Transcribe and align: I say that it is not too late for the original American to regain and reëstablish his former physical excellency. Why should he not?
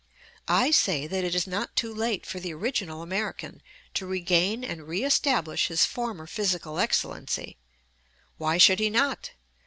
I 0.47 0.71
say 0.71 1.05
that 1.05 1.23
it 1.23 1.35
is 1.35 1.45
not 1.45 1.75
too 1.75 1.93
late 1.93 2.25
for 2.25 2.39
the 2.39 2.55
original 2.55 3.03
American 3.03 3.61
to 3.93 4.07
regain 4.07 4.63
and 4.63 4.81
reëstablish 4.81 5.67
his 5.67 5.85
former 5.85 6.25
physical 6.25 6.79
excellency. 6.79 7.59
Why 8.37 8.57
should 8.57 8.79
he 8.79 8.89
not? 8.89 9.33